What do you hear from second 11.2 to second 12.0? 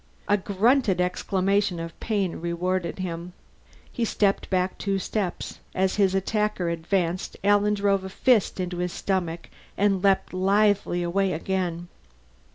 again.